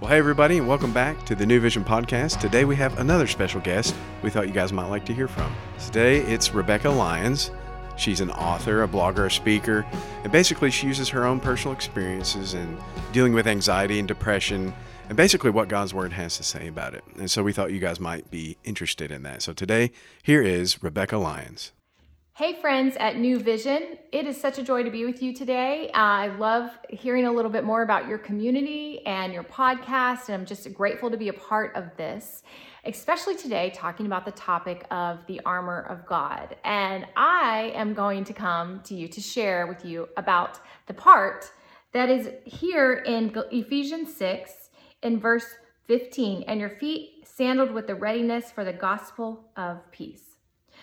[0.00, 2.40] Well, hey, everybody, and welcome back to the New Vision Podcast.
[2.40, 5.54] Today we have another special guest we thought you guys might like to hear from.
[5.78, 7.50] Today it's Rebekah Lyons.
[7.98, 9.84] She's an author, a blogger, a speaker,
[10.22, 12.78] and basically she uses her own personal experiences in
[13.12, 14.72] dealing with anxiety and depression
[15.10, 17.04] and basically what God's Word has to say about it.
[17.18, 19.42] And so we thought you guys might be interested in that.
[19.42, 19.90] So today,
[20.22, 21.72] here is Rebekah Lyons.
[22.40, 23.98] Hey, friends at New Vision.
[24.12, 25.90] It is such a joy to be with you today.
[25.92, 30.36] Uh, I love hearing a little bit more about your community and your podcast, and
[30.36, 32.42] I'm just grateful to be a part of this,
[32.86, 36.56] especially today, talking about the topic of the armor of God.
[36.64, 41.52] And I am going to come to you to share with you about the part
[41.92, 44.70] that is here in Ephesians 6
[45.02, 45.44] in verse
[45.88, 50.29] 15, and your feet sandaled with the readiness for the gospel of peace.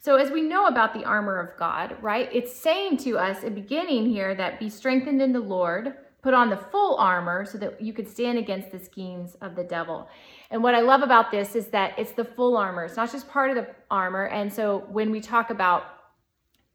[0.00, 3.54] So, as we know about the armor of God, right, it's saying to us in
[3.54, 7.80] beginning here that be strengthened in the Lord, put on the full armor so that
[7.80, 10.08] you could stand against the schemes of the devil.
[10.50, 13.28] And what I love about this is that it's the full armor, it's not just
[13.28, 14.26] part of the armor.
[14.26, 15.84] And so, when we talk about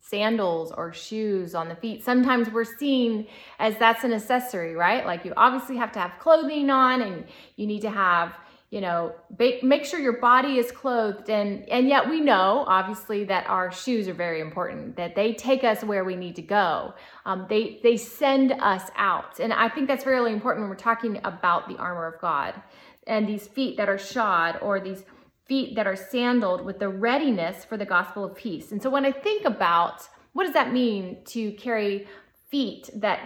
[0.02, 2.04] sandals or shoes on the feet.
[2.04, 3.26] Sometimes we're seen
[3.58, 5.06] as that's an accessory, right?
[5.06, 7.24] Like you obviously have to have clothing on and
[7.56, 8.38] you need to have
[8.74, 9.14] you know
[9.62, 14.08] make sure your body is clothed and and yet we know obviously that our shoes
[14.08, 16.96] are very important that they take us where we need to go.
[17.28, 19.40] Um, they they send us out.
[19.40, 22.60] And i think that's really important when we're talking about the armor of god
[23.06, 25.04] and these feet that are shod or these
[25.46, 28.72] feet that are sandaled with the readiness for the gospel of peace.
[28.72, 29.98] And so when i think about
[30.36, 32.08] what does that mean to carry
[32.50, 33.20] feet that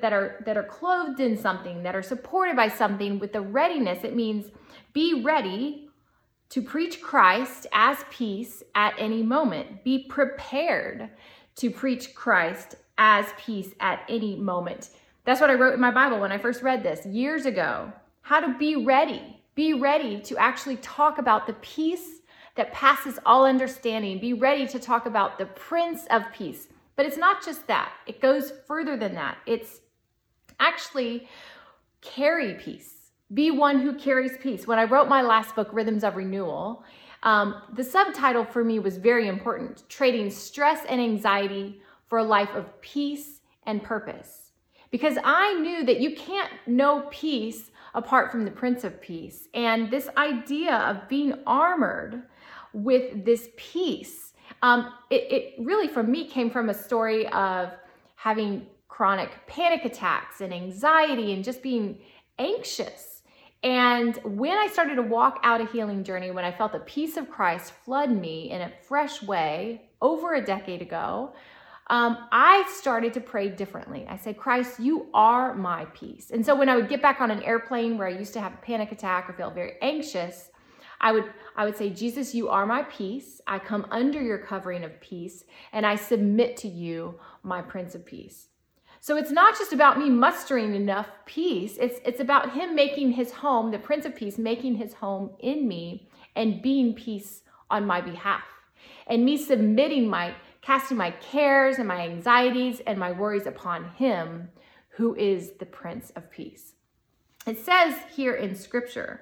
[0.00, 4.04] that are that are clothed in something that are supported by something with the readiness
[4.04, 4.46] it means
[4.92, 5.88] be ready
[6.50, 9.82] to preach Christ as peace at any moment.
[9.82, 11.10] Be prepared
[11.56, 14.90] to preach Christ as peace at any moment.
[15.24, 17.92] That's what I wrote in my Bible when I first read this years ago.
[18.20, 19.42] How to be ready.
[19.56, 22.20] Be ready to actually talk about the peace
[22.54, 24.20] that passes all understanding.
[24.20, 26.68] Be ready to talk about the Prince of Peace.
[26.94, 29.38] But it's not just that, it goes further than that.
[29.46, 29.80] It's
[30.58, 31.28] actually
[32.00, 32.94] carry peace
[33.32, 34.66] be one who carries peace.
[34.66, 36.84] When I wrote my last book, Rhythms of Renewal,
[37.22, 42.50] um, the subtitle for me was very important trading stress and anxiety for a life
[42.54, 44.52] of peace and purpose.
[44.90, 49.48] Because I knew that you can't know peace apart from the Prince of Peace.
[49.54, 52.22] And this idea of being armored
[52.72, 57.72] with this peace, um, it, it really, for me, came from a story of
[58.16, 61.98] having chronic panic attacks and anxiety and just being
[62.38, 63.14] anxious
[63.64, 67.16] and when I started to walk out a healing journey, when I felt the peace
[67.16, 71.32] of Christ flood me in a fresh way over a decade ago,
[71.86, 74.06] um, I started to pray differently.
[74.06, 76.30] I said, Christ, you are my peace.
[76.30, 78.52] And so when I would get back on an airplane where I used to have
[78.52, 80.50] a panic attack or feel very anxious,
[81.00, 83.40] I would I would say, Jesus, you are my peace.
[83.46, 88.04] I come under your covering of peace, and I submit to you, my Prince of
[88.04, 88.48] Peace.
[89.04, 91.76] So it's not just about me mustering enough peace.
[91.78, 95.68] It's it's about him making his home, the Prince of Peace, making his home in
[95.68, 98.44] me and being peace on my behalf.
[99.06, 104.48] And me submitting my casting my cares and my anxieties and my worries upon him
[104.88, 106.72] who is the Prince of Peace.
[107.46, 109.20] It says here in scripture,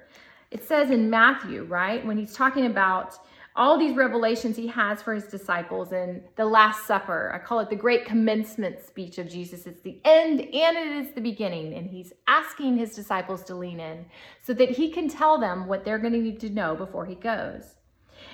[0.49, 3.15] it says in Matthew, right, when he's talking about
[3.55, 7.31] all these revelations he has for his disciples in the Last Supper.
[7.33, 9.67] I call it the great commencement speech of Jesus.
[9.67, 11.73] It's the end and it is the beginning.
[11.73, 14.05] And he's asking his disciples to lean in
[14.41, 17.15] so that he can tell them what they're going to need to know before he
[17.15, 17.75] goes.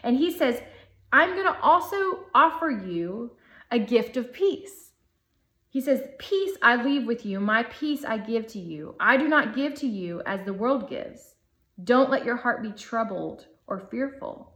[0.04, 0.62] And he says,
[1.12, 3.32] I'm going to also offer you
[3.72, 4.92] a gift of peace.
[5.70, 8.96] He says, Peace I leave with you, my peace I give to you.
[9.00, 11.36] I do not give to you as the world gives.
[11.84, 14.54] Don't let your heart be troubled or fearful.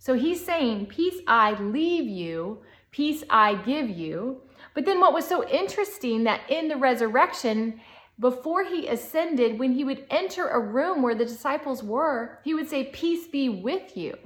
[0.00, 4.40] So he's saying, Peace I leave you, peace I give you.
[4.74, 7.80] But then what was so interesting that in the resurrection,
[8.18, 12.68] before he ascended, when he would enter a room where the disciples were, he would
[12.68, 14.16] say, Peace be with you.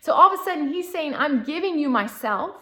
[0.00, 2.56] So all of a sudden, he's saying, I'm giving you myself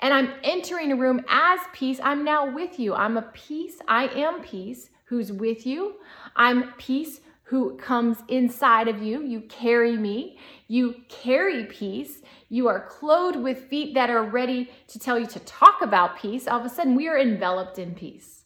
[0.00, 2.00] and I'm entering a room as peace.
[2.02, 2.94] I'm now with you.
[2.94, 3.78] I'm a peace.
[3.86, 5.94] I am peace who's with you.
[6.34, 7.20] I'm peace
[7.52, 9.22] who comes inside of you.
[9.22, 10.38] You carry me.
[10.68, 12.22] You carry peace.
[12.48, 16.48] You are clothed with feet that are ready to tell you to talk about peace.
[16.48, 18.44] All of a sudden, we are enveloped in peace.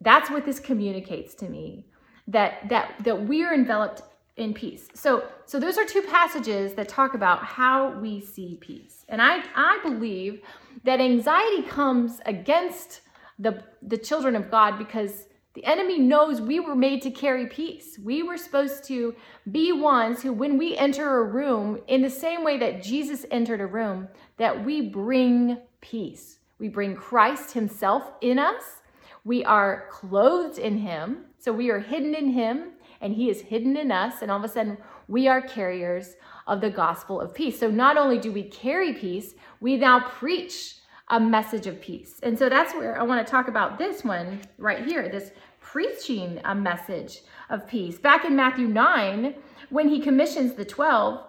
[0.00, 1.86] That's what this communicates to me.
[2.28, 4.02] That that that we are enveloped
[4.36, 4.86] in peace.
[4.94, 9.04] So so those are two passages that talk about how we see peace.
[9.08, 10.40] And I I believe
[10.84, 13.00] that anxiety comes against
[13.40, 15.25] the the children of God because
[15.56, 17.98] The enemy knows we were made to carry peace.
[17.98, 19.16] We were supposed to
[19.50, 23.62] be ones who, when we enter a room, in the same way that Jesus entered
[23.62, 26.40] a room, that we bring peace.
[26.58, 28.82] We bring Christ Himself in us.
[29.24, 31.24] We are clothed in Him.
[31.38, 34.20] So we are hidden in Him, and He is hidden in us.
[34.20, 34.76] And all of a sudden,
[35.08, 36.16] we are carriers
[36.46, 37.58] of the gospel of peace.
[37.58, 40.74] So not only do we carry peace, we now preach
[41.08, 42.18] a message of peace.
[42.22, 45.30] And so that's where I want to talk about this one right here this
[45.60, 47.20] preaching a message
[47.50, 47.98] of peace.
[47.98, 49.34] Back in Matthew 9,
[49.70, 51.24] when he commissions the 12,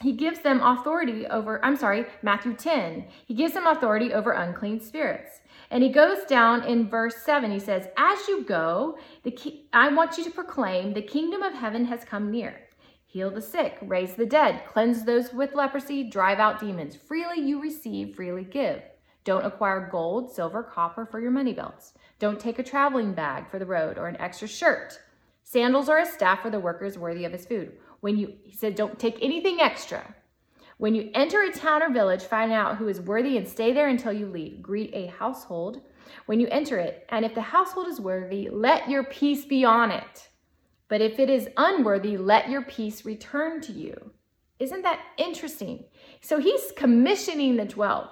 [0.00, 3.06] he gives them authority over, I'm sorry, Matthew 10.
[3.26, 5.40] He gives them authority over unclean spirits.
[5.70, 7.50] And he goes down in verse 7.
[7.50, 11.54] He says, As you go, the ki- I want you to proclaim, the kingdom of
[11.54, 12.60] heaven has come near.
[13.06, 16.96] Heal the sick, raise the dead, cleanse those with leprosy, drive out demons.
[16.96, 18.82] Freely you receive, freely give.
[19.24, 21.94] Don't acquire gold, silver, copper for your money belts.
[22.18, 25.00] Don't take a traveling bag for the road or an extra shirt.
[25.42, 27.72] Sandals or a staff for the workers worthy of his food.
[28.00, 30.14] When you, he said, don't take anything extra.
[30.76, 33.88] When you enter a town or village, find out who is worthy and stay there
[33.88, 34.60] until you leave.
[34.60, 35.80] Greet a household
[36.26, 37.06] when you enter it.
[37.08, 40.28] And if the household is worthy, let your peace be on it.
[40.88, 44.12] But if it is unworthy, let your peace return to you.
[44.58, 45.84] Isn't that interesting?
[46.20, 48.08] So he's commissioning the 12.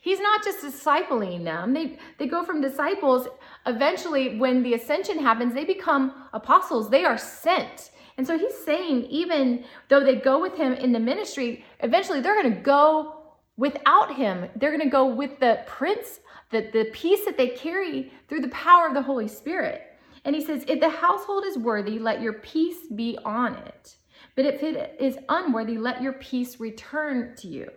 [0.00, 1.74] He's not just discipling them.
[1.74, 3.28] They, they go from disciples.
[3.66, 6.88] Eventually, when the ascension happens, they become apostles.
[6.88, 7.90] They are sent.
[8.16, 12.40] And so he's saying, even though they go with him in the ministry, eventually they're
[12.40, 13.22] going to go
[13.56, 14.48] without him.
[14.56, 16.20] They're going to go with the prince,
[16.50, 19.82] the, the peace that they carry through the power of the Holy Spirit.
[20.24, 23.96] And he says, If the household is worthy, let your peace be on it.
[24.34, 27.70] But if it is unworthy, let your peace return to you.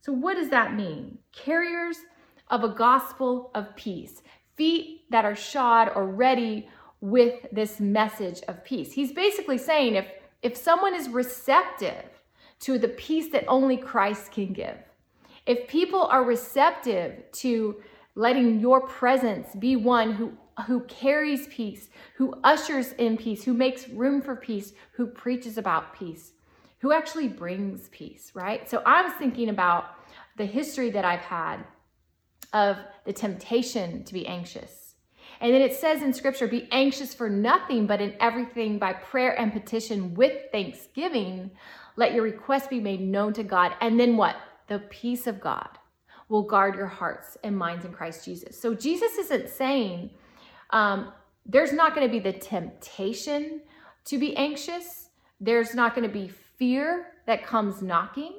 [0.00, 1.18] So, what does that mean?
[1.32, 1.98] Carriers
[2.48, 4.22] of a gospel of peace,
[4.56, 6.68] feet that are shod or ready
[7.00, 8.92] with this message of peace.
[8.92, 10.06] He's basically saying if,
[10.42, 12.04] if someone is receptive
[12.60, 14.76] to the peace that only Christ can give,
[15.46, 17.76] if people are receptive to
[18.14, 20.32] letting your presence be one who
[20.66, 25.94] who carries peace, who ushers in peace, who makes room for peace, who preaches about
[25.94, 26.32] peace,
[26.80, 28.68] who actually brings peace, right?
[28.68, 29.84] So I was thinking about
[30.36, 31.58] the history that I've had
[32.52, 34.94] of the temptation to be anxious.
[35.40, 39.38] And then it says in scripture, be anxious for nothing, but in everything by prayer
[39.38, 41.50] and petition with thanksgiving,
[41.96, 43.74] let your requests be made known to God.
[43.80, 44.36] And then what?
[44.68, 45.68] The peace of God
[46.28, 48.60] will guard your hearts and minds in Christ Jesus.
[48.60, 50.10] So Jesus isn't saying
[50.70, 51.12] um,
[51.44, 53.62] there's not going to be the temptation
[54.04, 55.10] to be anxious.
[55.40, 56.30] There's not going to be
[56.60, 58.34] fear that comes knocking.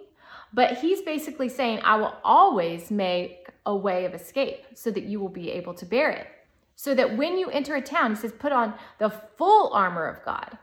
[0.54, 5.20] But he's basically saying, I will always make a way of escape so that you
[5.20, 6.28] will be able to bear it.
[6.76, 10.24] So that when you enter a town, he says, put on the full armor of
[10.24, 10.58] God.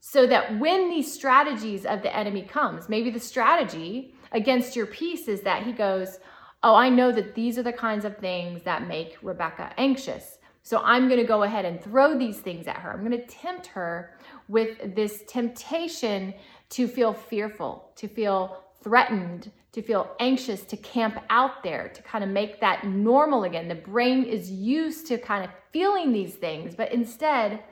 [0.00, 5.28] So that when these strategies of the enemy comes, maybe the strategy against your peace
[5.28, 6.18] is that he goes,
[6.62, 10.38] Oh, I know that these are the kinds of things that make Rebekah anxious.
[10.66, 12.90] So I'm going to go ahead and throw these things at her.
[12.90, 14.18] I'm going to tempt her
[14.48, 16.34] with this temptation
[16.70, 22.24] to feel fearful, to feel threatened, to feel anxious, to camp out there, to kind
[22.24, 23.68] of make that normal again.
[23.68, 27.62] The brain is used to kind of feeling these things, but instead,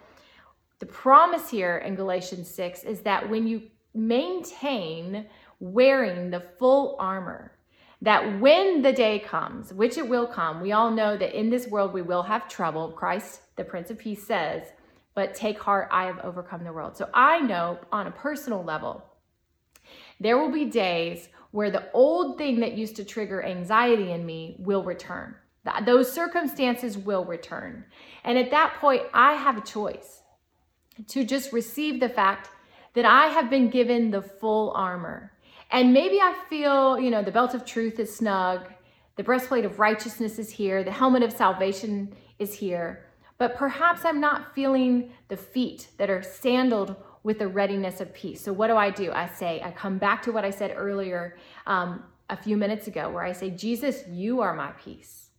[0.81, 3.63] the promise here in Galatians 6 is that when you
[3.94, 5.27] maintain
[5.60, 7.53] wearing the full armor,
[8.03, 11.69] that when the day comes, which it will come, we all know that in this
[11.69, 12.93] world we will have trouble.
[12.93, 14.65] Christ, the Prince of Peace, says,
[15.15, 16.97] but take heart, I have overcome the world.
[16.97, 19.05] So I know on a personal level,
[20.21, 24.56] there will be days where the old thing that used to trigger anxiety in me
[24.59, 25.35] will return.
[25.87, 27.85] Those circumstances will return.
[28.25, 30.23] And at that point, I have a choice
[31.09, 32.51] to just receive the fact
[32.94, 35.35] that I have been given the full armor
[35.75, 38.69] and maybe I feel, you know, the belt of truth is snug,
[39.17, 43.06] the breastplate of righteousness is here, the helmet of salvation is here,
[43.38, 48.41] but perhaps I'm not feeling the feet that are sandaled with the readiness of peace.
[48.43, 49.10] So, what do I do?
[49.12, 51.36] I say, I come back to what I said earlier
[51.67, 55.31] um, a few minutes ago, where I say, Jesus, you are my peace.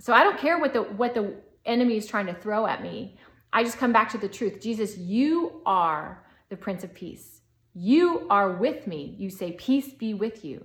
[0.00, 3.16] So, I don't care what the, what the enemy is trying to throw at me.
[3.52, 4.60] I just come back to the truth.
[4.60, 7.40] Jesus, you are the Prince of Peace.
[7.74, 9.14] You are with me.
[9.18, 10.64] You say, Peace be with you.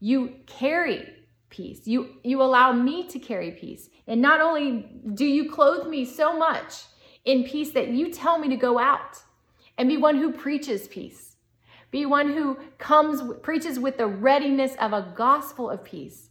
[0.00, 1.14] You carry
[1.50, 1.86] peace.
[1.86, 3.88] You, you allow me to carry peace.
[4.06, 6.84] And not only do you clothe me so much
[7.24, 9.18] in peace that you tell me to go out
[9.76, 11.36] and be one who preaches peace,
[11.90, 16.30] be one who comes, preaches with the readiness of a gospel of peace.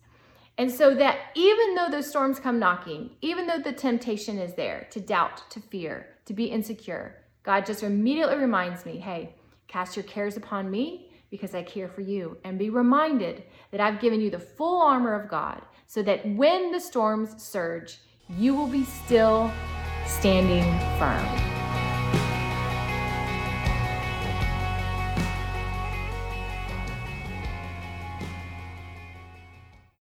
[0.57, 4.87] And so that even though those storms come knocking, even though the temptation is there
[4.91, 9.35] to doubt, to fear, to be insecure, God just immediately reminds me hey,
[9.67, 12.37] cast your cares upon me because I care for you.
[12.43, 16.71] And be reminded that I've given you the full armor of God so that when
[16.71, 19.51] the storms surge, you will be still
[20.05, 20.63] standing
[20.99, 21.56] firm.